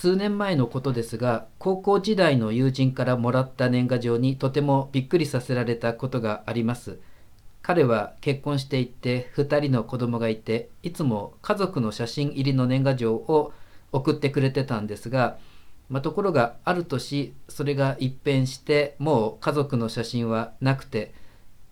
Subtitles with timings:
[0.00, 7.00] 数年前のことですが高校時代の友人からもらった年賀状にとてもびっくりさせられたことがあります。
[7.62, 13.52] 彼は結婚していて2人の子供がいていつも家族の写真入りの年賀状を
[13.90, 15.36] 送ってくれてたんですが、
[15.88, 21.12] まあ、ところがある年それが一変してもう家族の写真はなくて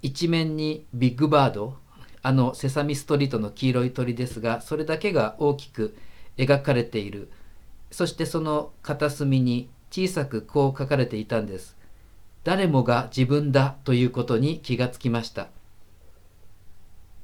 [0.03, 1.77] 一面にビッグバード
[2.23, 5.97] あのセサミストリートの黄色い鳥ですがそれだけが大きく
[6.37, 7.31] 描かれている。
[7.91, 11.77] そしてその片隅に小さくこう書かれていたんです。
[12.45, 15.49] 誰もが自分だということに気がつきました。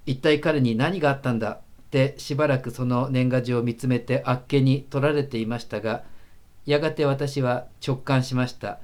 [0.06, 6.02] 一体彼に何があったんだってしばらくその年賀状を見つめてあっけに取られていましたが
[6.66, 8.80] やがて私は直感しました。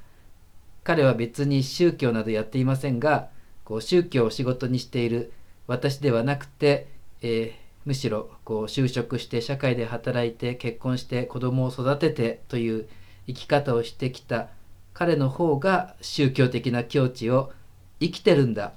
[0.85, 3.29] 彼は別に宗教などやっていませんが
[3.65, 5.33] こう宗教を仕事にしている
[5.67, 6.89] 私ではなくて、
[7.21, 12.87] えー、むしろこう就職して社会で働いて結婚して子供を育ててという
[13.27, 14.49] 生き方をしてきた
[14.93, 17.51] 彼の方が宗教的な境地を
[17.99, 18.75] 生きてるんだ、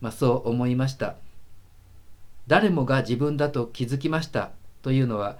[0.00, 1.16] まあ、そう思いました。
[2.46, 5.38] 誰もが自分だと気づきましたというのは、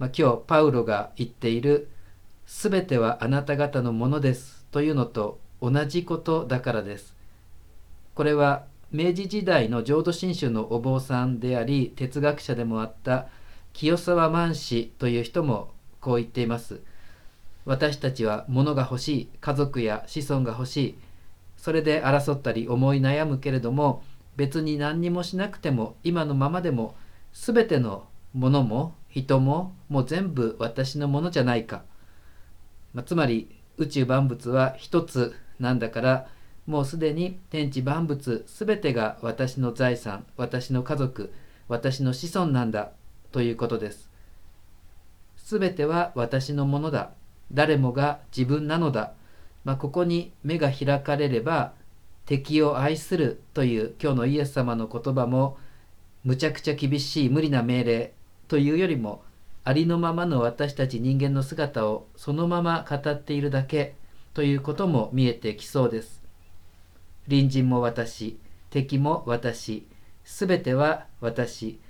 [0.00, 1.86] まあ、今日パウロが言っている
[2.44, 7.14] 「すべてはあなた方のものです」というのと同じことだからです。
[8.16, 8.64] これは
[8.94, 13.26] 明治時代の浄土真宗のお坊さんであり哲学者でもあった
[13.72, 16.80] 清沢万氏という人もこう言っています。
[17.64, 20.98] 私たちは物が欲しい家族や子孫が欲しい
[21.56, 24.04] それで争ったり思い悩むけれども
[24.36, 26.94] 別に何にもしなくても今のままでも
[27.32, 31.82] 全てのものも人ももう全部私のものじゃないか、
[32.92, 36.28] まあ、つまり宇宙万物は一つなんだから
[36.66, 41.32] もうすでに天地万物全てが私の財産私の家族
[41.68, 42.92] 私の子孫なんだ
[43.32, 44.10] ということです。
[45.36, 47.10] 全ては私のものだ。
[47.52, 49.12] 誰もが自分なのだ、
[49.64, 51.72] まあ、ここに目が開かれれば
[52.26, 55.58] 敵を愛するという今日のイエス様の言葉も
[56.24, 58.12] むちゃくちゃ厳しい無理な命令
[58.48, 59.22] というよりも
[59.62, 63.94] ありのままの私たち人間の姿をそのまま語っているだけ
[64.32, 66.23] ということも見えてきそうです。
[67.28, 68.38] 隣人も私、
[68.70, 69.86] 敵も私、
[70.24, 71.80] すべては私。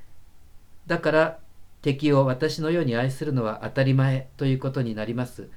[0.87, 1.39] だから
[1.83, 5.49] 敵を私のように愛するのは当たり前ということになります。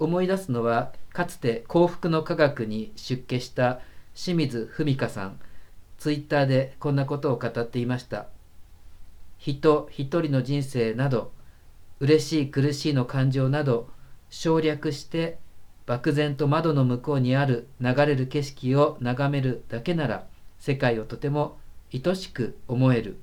[0.00, 3.80] 思い出すのはかつて幸福の科学に出家した
[4.14, 5.38] 清水文香さん
[5.98, 8.26] ツイッターでこんなことを語っていました
[9.36, 11.32] 人一人の人生など
[12.00, 13.90] 嬉しい苦しいの感情など
[14.30, 15.38] 省略して
[15.86, 20.26] 漠然と窓の向こうにある流れる景色を眺めるだけなら
[20.58, 21.58] 世界をとても
[21.92, 23.18] 愛しく思える。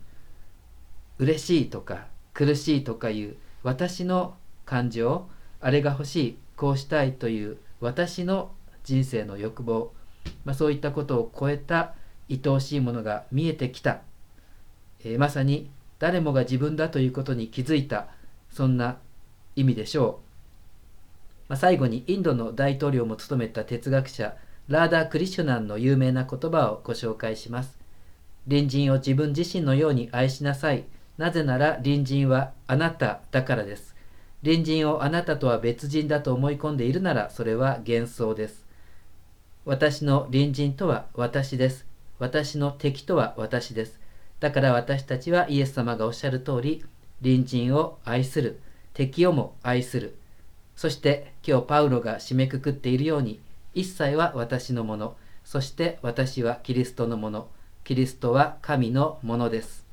[1.20, 4.36] 嬉しいとか苦しいとかいう私の
[4.66, 5.28] 感情
[5.60, 8.52] あれが欲しいこうしたいという私の
[8.84, 9.94] 人生の欲望、
[10.46, 11.96] まあ、そういったことを超えた
[12.30, 14.02] 愛おしいものが見えてきた、
[15.04, 15.70] えー、まさに
[16.00, 18.08] 誰もが自分だということに気づいた。
[18.50, 18.98] そんな
[19.56, 20.27] 意味でしょう、
[21.50, 24.36] まあ、最後にインドの大統領も務めた哲学者
[24.68, 27.78] ラーダー・クリシュナンの有名な言葉をご紹介します
[28.48, 30.86] 隣人を自分自身のように愛しなさい
[31.18, 33.98] なぜなら隣人はあなただからです
[34.44, 38.66] 隣人をあなたとは別人だと思い込んでいるならそれは幻想です。
[39.66, 41.86] 私の隣人とは私です。
[42.20, 44.00] 私の敵とは私です。
[44.40, 46.86] だから私たちはイエス様がおっしゃる通り、
[47.22, 48.60] 隣人を愛する、
[48.94, 50.16] 敵をも愛する。
[50.78, 53.42] そして今日パウロが締めくくっているように、
[53.74, 57.50] 一切は私のもの、そして私はキリストのもの、
[57.84, 59.87] キリストは神のものです。